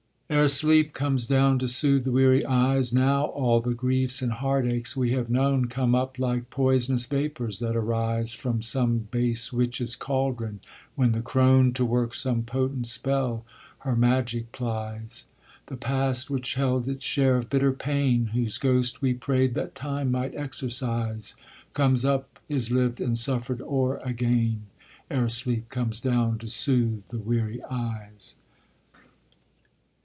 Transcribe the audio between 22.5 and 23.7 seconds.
lived and suffered